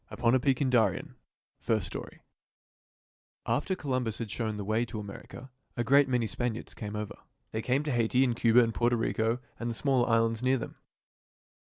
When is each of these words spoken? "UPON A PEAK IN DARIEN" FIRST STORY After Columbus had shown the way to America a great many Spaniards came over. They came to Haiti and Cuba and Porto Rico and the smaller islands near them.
"UPON 0.09 0.33
A 0.33 0.39
PEAK 0.39 0.61
IN 0.61 0.69
DARIEN" 0.71 1.13
FIRST 1.59 1.85
STORY 1.85 2.23
After 3.45 3.75
Columbus 3.75 4.17
had 4.17 4.31
shown 4.31 4.57
the 4.57 4.65
way 4.65 4.83
to 4.83 4.99
America 4.99 5.51
a 5.77 5.83
great 5.83 6.09
many 6.09 6.25
Spaniards 6.25 6.73
came 6.73 6.95
over. 6.95 7.19
They 7.51 7.61
came 7.61 7.83
to 7.83 7.91
Haiti 7.91 8.23
and 8.23 8.35
Cuba 8.35 8.63
and 8.63 8.73
Porto 8.73 8.95
Rico 8.95 9.37
and 9.59 9.69
the 9.69 9.75
smaller 9.75 10.09
islands 10.09 10.41
near 10.41 10.57
them. 10.57 10.73